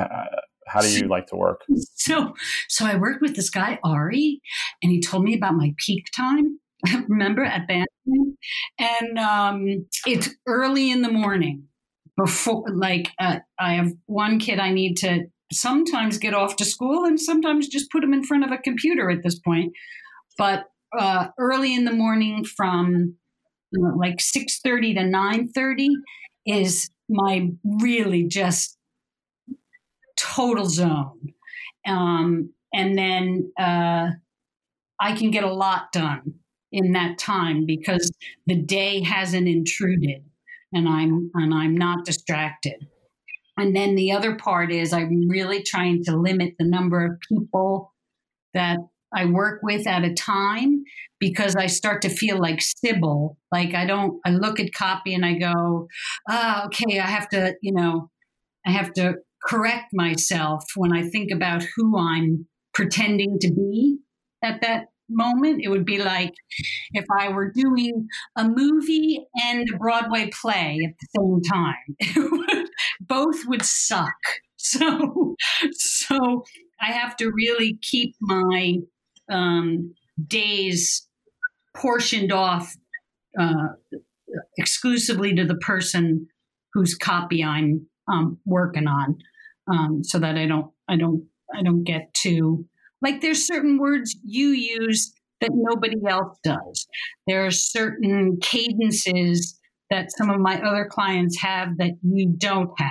[0.67, 1.63] how do you like to work?
[1.97, 2.35] So,
[2.69, 4.41] so I worked with this guy, Ari,
[4.83, 6.59] and he told me about my peak time
[7.09, 8.37] remember at Bantam,
[8.79, 11.65] and um, it's early in the morning
[12.17, 12.65] before.
[12.73, 17.21] Like uh, I have one kid I need to sometimes get off to school, and
[17.21, 19.73] sometimes just put him in front of a computer at this point.
[20.39, 20.65] But
[20.99, 23.15] uh, early in the morning, from
[23.73, 25.91] you know, like six thirty to nine thirty,
[26.47, 28.77] is my really just
[30.17, 31.35] total zone.
[31.87, 34.11] Um, and then uh,
[35.01, 36.40] I can get a lot done
[36.73, 38.13] in that time because
[38.47, 40.25] the day hasn't intruded
[40.73, 42.87] and I'm and I'm not distracted.
[43.57, 47.93] And then the other part is I'm really trying to limit the number of people
[48.55, 48.79] that
[49.15, 50.85] I work with at a time
[51.19, 53.37] because I start to feel like Sybil.
[53.53, 55.89] Like I don't, I look at copy and I go,
[56.29, 58.09] ah, okay, I have to, you know,
[58.67, 63.99] I have to correct myself when I think about who I'm pretending to be
[64.43, 65.61] at that moment.
[65.63, 66.33] It would be like
[66.93, 72.65] if I were doing a movie and a Broadway play at the same time.
[73.01, 74.15] both would suck.
[74.63, 75.37] So,
[75.73, 76.45] so
[76.83, 78.75] I have to really keep my
[79.33, 79.95] um,
[80.29, 81.09] days
[81.75, 82.71] portioned off
[83.39, 83.69] uh,
[84.59, 86.27] exclusively to the person
[86.75, 89.17] whose copy I'm um, working on,
[89.67, 92.67] um, so that I don't I don't I don't get too
[93.03, 96.87] like there's certain words you use that nobody else does.
[97.27, 99.59] There are certain cadences
[99.91, 102.91] that some of my other clients have that you don't have.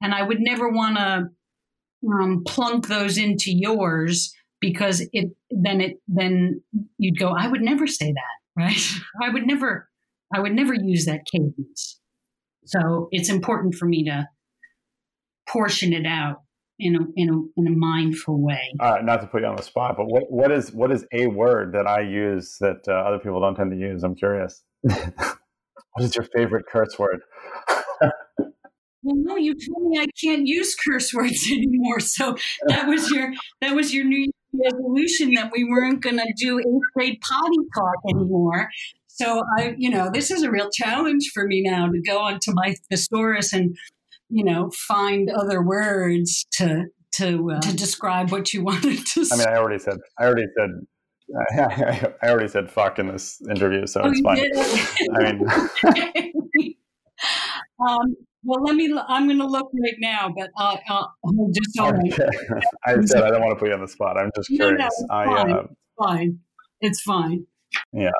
[0.00, 1.28] And I would never want to
[2.10, 6.62] um, plunk those into yours because it then it then
[6.98, 8.90] you'd go, I would never say that, right?
[9.22, 9.88] I would never
[10.34, 12.00] I would never use that cadence.
[12.64, 14.28] So it's important for me to
[15.48, 16.42] portion it out
[16.82, 18.72] in a in a in a mindful way.
[18.80, 21.26] Uh, not to put you on the spot, but what what is what is a
[21.28, 24.02] word that I use that uh, other people don't tend to use?
[24.02, 24.62] I'm curious.
[24.82, 25.38] what
[26.00, 27.20] is your favorite curse word?
[29.02, 32.00] well, no, you told me I can't use curse words anymore.
[32.00, 36.58] So that was your that was your New resolution that we weren't going to do
[36.58, 38.68] eighth grade potty talk anymore.
[39.06, 42.52] So I, you know, this is a real challenge for me now to go onto
[42.52, 43.76] my thesaurus and
[44.32, 49.24] you know, find other words to to uh, to describe what you wanted to.
[49.24, 49.34] Say.
[49.34, 49.98] I mean, I already said.
[50.18, 50.70] I already said.
[52.22, 54.38] I already said fuck in this interview, so oh, it's fine.
[55.14, 55.46] I mean,
[57.80, 58.92] um, well, let me.
[59.08, 61.78] I'm going to look right now, but uh, I'll, I'll just.
[61.78, 62.28] Okay.
[62.86, 64.18] I said I don't want to put you on the spot.
[64.18, 65.04] I'm just curious.
[65.08, 65.52] No, no, I, fine.
[65.52, 65.62] Uh,
[65.98, 66.38] fine.
[66.80, 67.46] It's fine.
[67.92, 68.10] Yeah.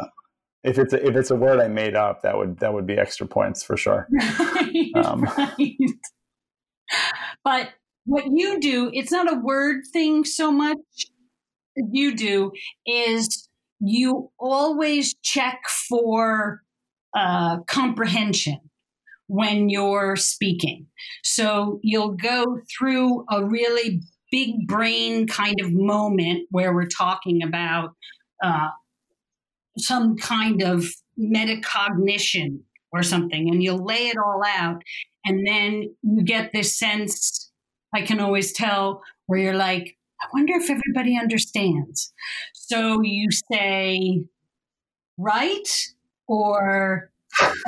[0.65, 2.97] If it's a, if it's a word I made up, that would that would be
[2.99, 4.09] extra points for sure.
[4.55, 5.77] Right, um, right.
[7.45, 7.71] But
[8.05, 10.79] what you do, it's not a word thing so much.
[11.77, 12.53] You do
[12.87, 13.49] is
[13.81, 16.63] you always check for
[17.17, 18.61] uh, comprehension
[19.27, 20.87] when you're speaking.
[21.23, 27.95] So you'll go through a really big brain kind of moment where we're talking about
[28.43, 28.69] uh,
[29.79, 30.87] some kind of
[31.19, 32.61] metacognition
[32.93, 34.83] or something, and you'll lay it all out.
[35.25, 37.51] And then you get this sense,
[37.95, 42.13] I can always tell, where you're like, I wonder if everybody understands.
[42.53, 44.25] So you say,
[45.19, 45.69] right?
[46.27, 47.11] Or,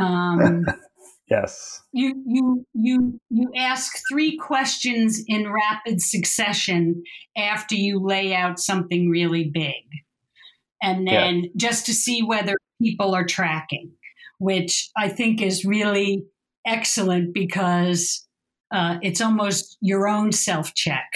[0.01, 0.65] um,
[1.31, 1.83] Yes.
[1.93, 7.03] You you you you ask three questions in rapid succession
[7.37, 9.85] after you lay out something really big.
[10.83, 11.51] And then yeah.
[11.57, 13.93] just to see whether people are tracking,
[14.39, 16.25] which I think is really
[16.67, 18.27] excellent because
[18.71, 21.11] uh, it's almost your own self check,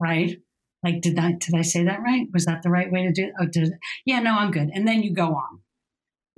[0.00, 0.38] right?
[0.84, 2.28] Like, did I did I say that right?
[2.32, 3.32] Was that the right way to do it?
[3.40, 3.72] Oh, did
[4.04, 4.70] yeah, no, I'm good.
[4.72, 5.60] And then you go on.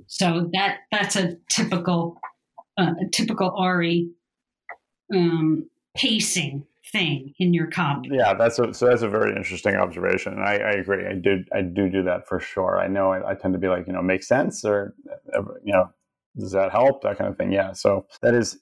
[0.07, 2.19] So that that's a typical
[2.77, 4.09] uh, a typical Ari
[5.13, 8.09] um, pacing thing in your copy.
[8.11, 11.05] Yeah, that's a, so that's a very interesting observation, and I, I, agree.
[11.05, 12.79] I do I do do that for sure.
[12.79, 14.95] I know I, I tend to be like you know make sense or
[15.35, 15.89] uh, uh, you know
[16.37, 18.59] does that help that kind of thing yeah so that is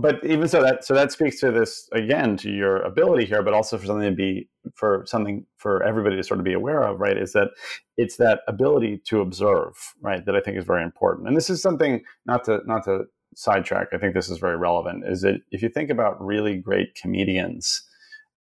[0.00, 3.54] but even so that so that speaks to this again to your ability here but
[3.54, 7.00] also for something to be for something for everybody to sort of be aware of
[7.00, 7.48] right is that
[7.96, 11.62] it's that ability to observe right that i think is very important and this is
[11.62, 13.04] something not to not to
[13.38, 16.94] sidetrack i think this is very relevant is that if you think about really great
[16.94, 17.88] comedians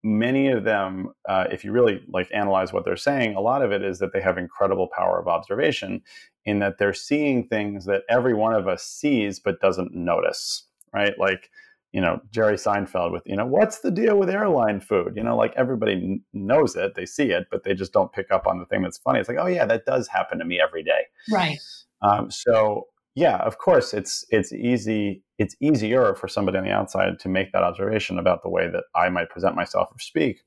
[0.06, 3.72] many of them, uh, if you really like analyze what they're saying, a lot of
[3.72, 6.02] it is that they have incredible power of observation
[6.46, 11.18] in that they're seeing things that every one of us sees but doesn't notice, right?
[11.18, 11.50] Like,
[11.92, 15.14] you know, Jerry Seinfeld with, you know, what's the deal with airline food?
[15.16, 18.46] You know, like everybody knows it, they see it, but they just don't pick up
[18.46, 19.20] on the thing that's funny.
[19.20, 21.06] It's like, oh yeah, that does happen to me every day.
[21.32, 21.58] Right.
[22.04, 25.24] Um, so yeah, of course, it's it's easy.
[25.40, 28.84] It's easier for somebody on the outside to make that observation about the way that
[28.94, 30.42] I might present myself or speak,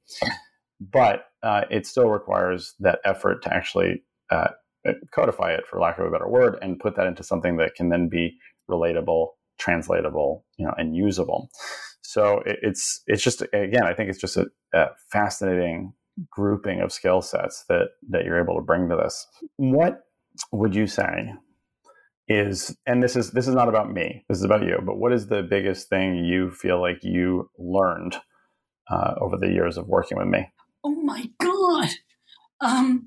[0.80, 4.48] but uh, it still requires that effort to actually uh,
[5.12, 7.88] codify it, for lack of a better word, and put that into something that can
[7.88, 8.36] then be
[8.70, 9.28] relatable,
[9.58, 11.48] translatable, you know, and usable.
[12.02, 15.94] So it, it's it's just again, I think it's just a, a fascinating
[16.30, 19.26] grouping of skill sets that that you're able to bring to this.
[19.56, 20.00] What
[20.52, 21.32] would you say
[22.28, 25.12] is and this is this is not about me this is about you but what
[25.12, 28.16] is the biggest thing you feel like you learned
[28.90, 30.50] uh, over the years of working with me?
[30.82, 31.88] Oh my god.
[32.60, 33.06] Um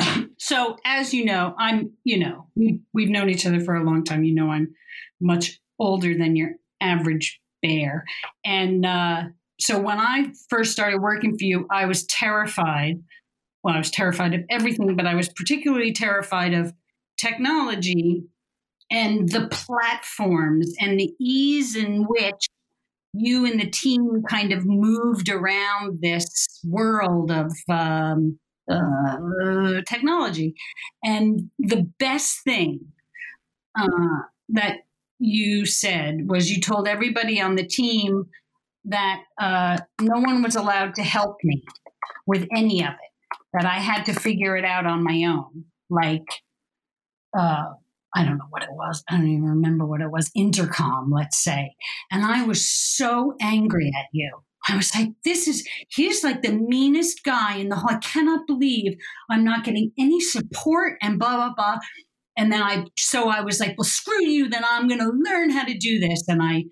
[0.38, 4.04] so as you know i'm you know we, we've known each other for a long
[4.04, 4.24] time.
[4.24, 4.74] You know i'm
[5.20, 8.04] much older than your average bear.
[8.44, 9.24] And uh,
[9.60, 13.02] so when i first started working for you i was terrified
[13.62, 16.72] well i was terrified of everything but i was particularly terrified of
[17.18, 18.22] technology
[18.90, 22.48] and the platforms and the ease in which
[23.14, 28.38] you and the team kind of moved around this world of um,
[28.70, 30.54] uh, technology.
[31.02, 32.80] And the best thing
[33.78, 34.78] uh, that
[35.18, 38.26] you said was you told everybody on the team
[38.84, 41.64] that uh, no one was allowed to help me
[42.26, 45.64] with any of it, that I had to figure it out on my own.
[45.90, 46.26] Like,
[47.36, 47.72] uh,
[48.14, 49.02] I don't know what it was.
[49.08, 50.30] I don't even remember what it was.
[50.34, 51.74] Intercom, let's say.
[52.10, 54.30] And I was so angry at you.
[54.68, 57.90] I was like, this is, he's like the meanest guy in the whole.
[57.90, 58.96] I cannot believe
[59.30, 61.78] I'm not getting any support and blah, blah, blah.
[62.36, 64.48] And then I, so I was like, well, screw you.
[64.48, 66.24] Then I'm going to learn how to do this.
[66.28, 66.64] And I,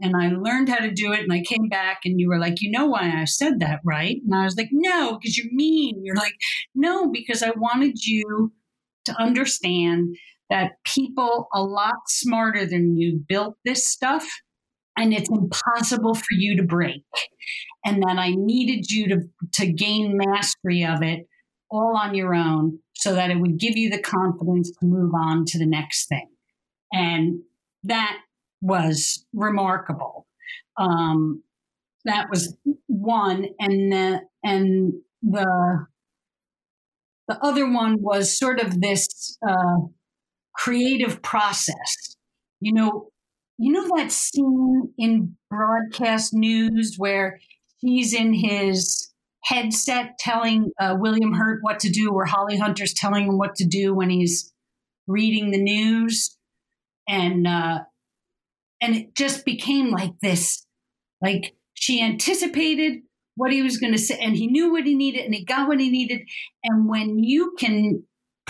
[0.00, 1.20] and I learned how to do it.
[1.20, 4.16] And I came back and you were like, you know why I said that, right?
[4.24, 6.00] And I was like, no, because you're mean.
[6.02, 6.34] You're like,
[6.74, 8.52] no, because I wanted you
[9.04, 10.16] to understand
[10.50, 14.26] that people a lot smarter than you built this stuff
[14.96, 17.04] and it's impossible for you to break.
[17.84, 19.20] And that I needed you to,
[19.54, 21.26] to gain mastery of it
[21.70, 25.46] all on your own so that it would give you the confidence to move on
[25.46, 26.28] to the next thing.
[26.92, 27.40] And
[27.84, 28.18] that
[28.60, 30.26] was remarkable.
[30.76, 31.42] Um,
[32.04, 32.56] that was
[32.88, 33.46] one.
[33.58, 35.86] And the, and the,
[37.28, 39.76] the other one was sort of this, uh,
[40.54, 42.16] creative process.
[42.60, 43.10] You know,
[43.58, 47.40] you know that scene in broadcast news where
[47.78, 49.10] he's in his
[49.44, 53.66] headset telling uh, William Hurt what to do, or Holly Hunter's telling him what to
[53.66, 54.52] do when he's
[55.06, 56.36] reading the news,
[57.08, 57.80] and uh,
[58.80, 60.66] and it just became like this,
[61.22, 63.00] like she anticipated
[63.36, 65.68] what he was going to say, and he knew what he needed, and he got
[65.68, 66.20] what he needed,
[66.64, 68.04] and when you can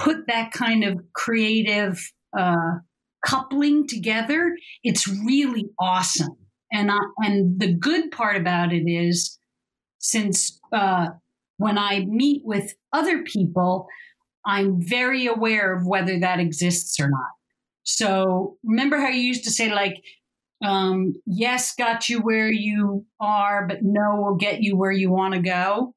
[0.05, 2.01] put that kind of creative
[2.39, 2.79] uh,
[3.25, 6.37] coupling together, it's really awesome.
[6.73, 9.39] And I, and the good part about it is,
[9.99, 11.09] since uh,
[11.59, 13.87] when I meet with other people,
[14.47, 17.31] I'm very aware of whether that exists or not.
[17.83, 20.03] So remember how you used to say like,
[20.65, 25.35] um, yes, got you where you are, but no will get you where you want
[25.35, 25.95] to go.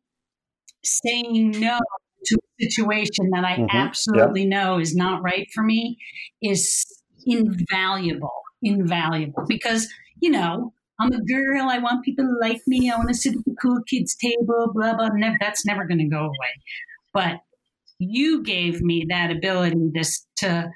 [0.84, 1.80] Saying no
[2.26, 3.76] to a situation that I mm-hmm.
[3.76, 4.50] absolutely yep.
[4.50, 5.98] know is not right for me
[6.42, 6.86] is
[7.26, 8.32] invaluable.
[8.62, 9.88] invaluable because,
[10.20, 11.70] you know, I'm a girl.
[11.70, 12.92] I want people to like me.
[12.92, 15.10] I want to sit at the cool kids table, blah, blah.
[15.14, 16.54] Ne- that's never going to go away.
[17.14, 17.40] But
[18.00, 20.70] you gave me that ability this, to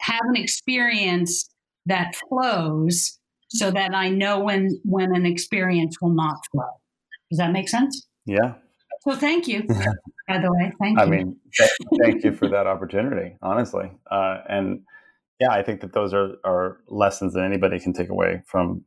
[0.00, 1.48] have an experience
[1.86, 3.18] that flows
[3.48, 6.80] so that I know when, when an experience will not flow.
[7.30, 8.06] Does that make sense?
[8.26, 8.54] Yeah.
[9.06, 9.66] So thank you,
[10.26, 10.72] by the way.
[10.80, 11.12] Thank I you.
[11.12, 11.36] I mean,
[12.02, 13.90] thank you for that opportunity, honestly.
[14.10, 14.82] Uh, and
[15.40, 18.84] yeah, I think that those are, are lessons that anybody can take away from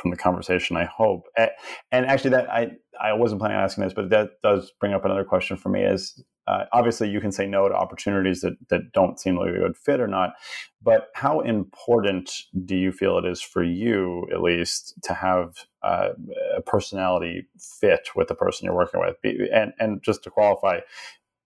[0.00, 0.76] from the conversation.
[0.76, 1.24] I hope.
[1.36, 5.04] And actually, that I I wasn't planning on asking this, but that does bring up
[5.04, 5.82] another question for me.
[5.82, 9.58] Is uh, obviously you can say no to opportunities that that don't seem like a
[9.58, 10.34] good fit or not.
[10.82, 12.30] But how important
[12.64, 16.10] do you feel it is for you, at least, to have uh,
[16.56, 17.48] a personality
[17.80, 19.16] fit with the person you're working with?
[19.52, 20.80] And and just to qualify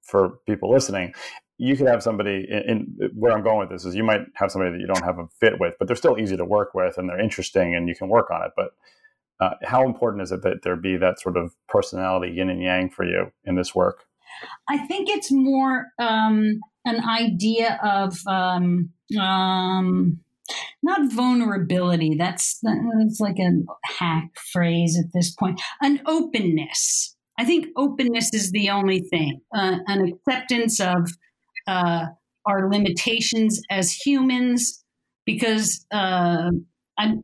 [0.02, 1.14] for people listening,
[1.60, 4.50] you could have somebody in, in, where I'm going with this is you might have
[4.50, 6.96] somebody that you don't have a fit with, but they're still easy to work with
[6.96, 8.52] and they're interesting and you can work on it.
[8.56, 8.70] But
[9.40, 12.88] uh, how important is it that there be that sort of personality yin and yang
[12.88, 14.04] for you in this work?
[14.70, 18.90] I think it's more um, an idea of um,
[19.20, 20.20] um,
[20.82, 22.16] not vulnerability.
[22.18, 23.50] That's that's like a
[23.98, 25.60] hack phrase at this point.
[25.82, 27.16] An openness.
[27.38, 29.42] I think openness is the only thing.
[29.54, 31.10] Uh, an acceptance of
[31.66, 32.06] uh,
[32.46, 34.82] our limitations as humans
[35.26, 36.50] because uh,
[36.98, 37.14] I,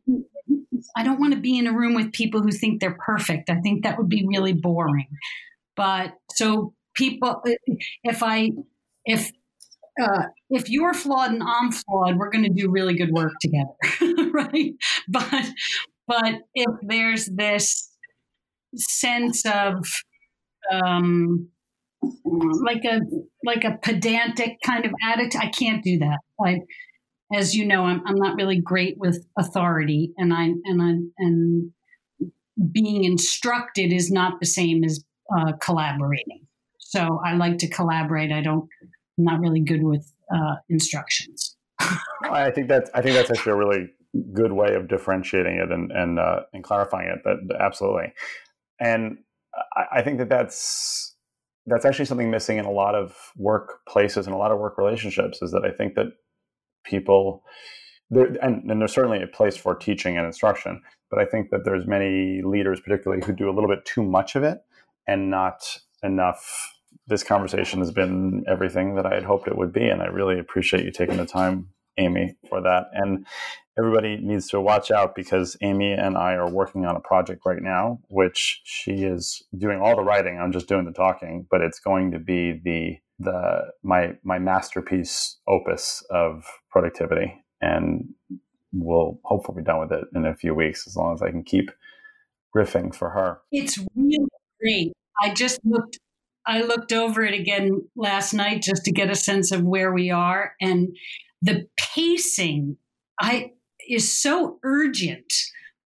[0.95, 3.49] I don't want to be in a room with people who think they're perfect.
[3.49, 5.07] I think that would be really boring.
[5.75, 7.41] But so people,
[8.03, 8.51] if I,
[9.05, 9.31] if
[10.01, 14.29] uh, if you're flawed and I'm flawed, we're going to do really good work together,
[14.31, 14.73] right?
[15.07, 15.45] But
[16.07, 17.91] but if there's this
[18.75, 19.85] sense of
[20.71, 21.49] um,
[22.03, 22.99] like a
[23.43, 25.41] like a pedantic kind of attitude.
[25.41, 26.19] I can't do that.
[26.39, 26.61] Like
[27.33, 31.71] as you know, I'm I'm not really great with authority, and I and I and
[32.71, 35.03] being instructed is not the same as
[35.35, 36.47] uh, collaborating.
[36.79, 38.31] So I like to collaborate.
[38.31, 38.67] I don't.
[39.17, 41.55] I'm not really good with uh, instructions.
[42.23, 43.89] I think that's I think that's actually a really
[44.33, 47.19] good way of differentiating it and and uh, and clarifying it.
[47.23, 48.13] That absolutely,
[48.79, 49.17] and
[49.75, 51.16] I, I think that that's
[51.67, 55.41] that's actually something missing in a lot of workplaces and a lot of work relationships
[55.41, 56.07] is that I think that
[56.85, 57.43] people
[58.09, 61.65] there, and, and, there's certainly a place for teaching and instruction, but I think that
[61.65, 64.59] there's many leaders, particularly, who do a little bit too much of it
[65.07, 66.73] and not enough.
[67.07, 70.39] This conversation has been everything that I had hoped it would be, and I really
[70.39, 72.87] appreciate you taking the time, Amy, for that.
[72.93, 73.25] And
[73.77, 77.61] everybody needs to watch out because Amy and I are working on a project right
[77.61, 80.39] now, which she is doing all the writing.
[80.39, 85.37] I'm just doing the talking, but it's going to be the the my my masterpiece
[85.47, 88.05] opus of productivity, and
[88.71, 91.43] we'll hopefully be done with it in a few weeks as long as I can
[91.43, 91.71] keep
[92.55, 93.39] riffing for her.
[93.51, 94.27] It's really
[94.61, 94.93] great.
[95.21, 95.97] I just looked
[96.45, 100.11] I looked over it again last night just to get a sense of where we
[100.11, 100.95] are and
[101.41, 102.77] the pacing
[103.19, 103.51] I
[103.87, 105.33] is so urgent,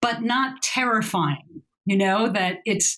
[0.01, 1.63] but not terrifying.
[1.85, 2.97] You know that it's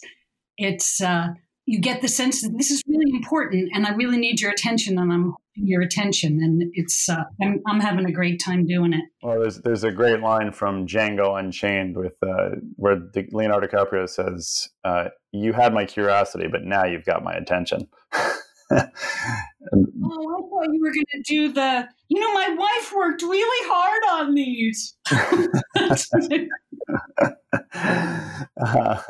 [0.57, 1.29] it's uh,
[1.65, 4.97] you get the sense that this is really important, and I really need your attention,
[4.97, 9.05] and I'm your attention, and it's uh, I'm, I'm having a great time doing it.
[9.21, 13.01] Well, there's there's a great line from Django Unchained with uh, where
[13.31, 17.87] Leonardo DiCaprio says, uh, "You had my curiosity, but now you've got my attention."
[18.73, 18.81] oh,
[19.73, 21.87] I thought you were going to do the.
[22.09, 24.95] You know, my wife worked really hard on these.
[28.63, 29.01] uh,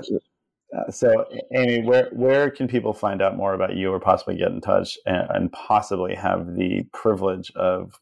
[0.90, 4.62] so, Amy, where where can people find out more about you, or possibly get in
[4.62, 8.00] touch, and, and possibly have the privilege of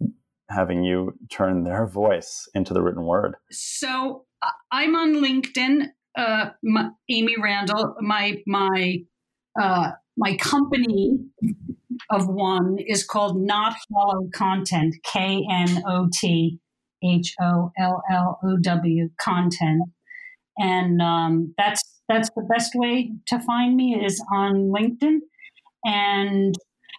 [0.50, 3.36] having you turn their voice into the written word?
[3.52, 4.26] So,
[4.72, 5.88] I'm on LinkedIn.
[6.18, 7.96] Uh, my, Amy Randall.
[8.02, 9.04] My my
[9.60, 11.18] uh, my company
[12.10, 16.60] of one is called Knot Hollow Content, K N O T
[17.04, 19.84] H O L L O W content,
[20.58, 25.20] and um, that's that's the best way to find me is on LinkedIn.
[25.86, 26.56] And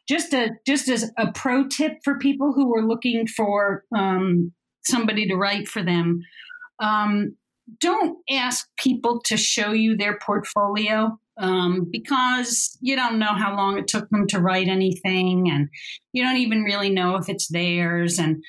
[0.08, 4.52] just a just as a pro tip for people who are looking for um,
[4.84, 6.22] somebody to write for them,
[6.80, 7.36] um,
[7.80, 13.78] don't ask people to show you their portfolio um, because you don't know how long
[13.78, 15.68] it took them to write anything, and
[16.12, 18.18] you don't even really know if it's theirs.
[18.18, 18.42] And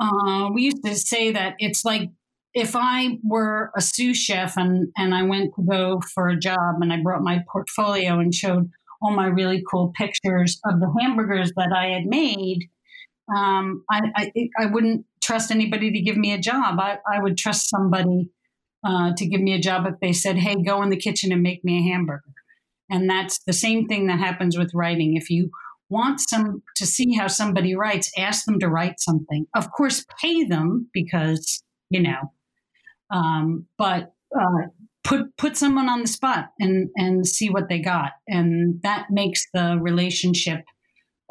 [0.00, 2.10] uh, we used to say that it's like
[2.54, 6.76] if I were a sous chef and, and I went to go for a job
[6.80, 11.52] and I brought my portfolio and showed all my really cool pictures of the hamburgers
[11.56, 12.68] that I had made,
[13.34, 16.80] um, I, I, I wouldn't trust anybody to give me a job.
[16.80, 18.30] I, I would trust somebody
[18.84, 21.42] uh, to give me a job if they said, "Hey, go in the kitchen and
[21.42, 22.32] make me a hamburger."
[22.90, 25.16] And that's the same thing that happens with writing.
[25.16, 25.50] If you
[25.90, 29.46] want some to see how somebody writes, ask them to write something.
[29.54, 32.32] Of course, pay them because you know,
[33.10, 34.68] um, but uh,
[35.04, 39.44] put put someone on the spot and and see what they got, and that makes
[39.52, 40.60] the relationship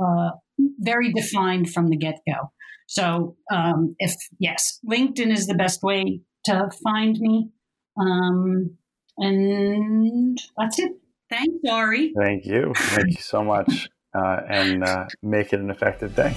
[0.04, 0.32] uh,
[0.80, 2.52] very defined from the get go.
[2.88, 7.50] So, um, if yes, LinkedIn is the best way to find me,
[7.98, 8.78] um,
[9.18, 10.92] and that's it.
[11.30, 12.14] Thanks, Ari.
[12.18, 12.74] Thank you.
[12.76, 16.36] Thank you so much, uh, and uh, make it an effective day.